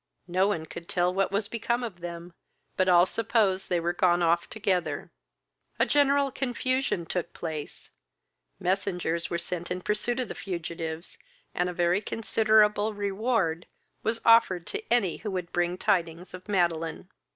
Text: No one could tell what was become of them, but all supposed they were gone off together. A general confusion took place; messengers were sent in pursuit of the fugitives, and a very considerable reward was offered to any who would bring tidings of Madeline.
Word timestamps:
No 0.27 0.47
one 0.47 0.65
could 0.65 0.89
tell 0.89 1.13
what 1.13 1.31
was 1.31 1.47
become 1.47 1.83
of 1.83 1.99
them, 1.99 2.33
but 2.75 2.89
all 2.89 3.05
supposed 3.05 3.69
they 3.69 3.79
were 3.79 3.93
gone 3.93 4.23
off 4.23 4.49
together. 4.49 5.11
A 5.77 5.85
general 5.85 6.31
confusion 6.31 7.05
took 7.05 7.33
place; 7.33 7.91
messengers 8.59 9.29
were 9.29 9.37
sent 9.37 9.69
in 9.69 9.81
pursuit 9.81 10.19
of 10.19 10.27
the 10.27 10.33
fugitives, 10.33 11.19
and 11.53 11.69
a 11.69 11.73
very 11.73 12.01
considerable 12.01 12.95
reward 12.95 13.67
was 14.01 14.19
offered 14.25 14.65
to 14.65 14.83
any 14.91 15.17
who 15.17 15.29
would 15.29 15.51
bring 15.53 15.77
tidings 15.77 16.33
of 16.33 16.49
Madeline. 16.49 17.07